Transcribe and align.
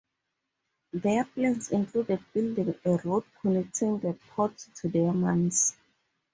Their 0.93 1.25
plans 1.25 1.69
included 1.69 2.25
building 2.33 2.73
a 2.85 2.89
road 3.03 3.23
connecting 3.39 3.99
the 3.99 4.17
port 4.33 4.57
to 4.77 4.89
their 4.89 5.13
mines. 5.13 5.75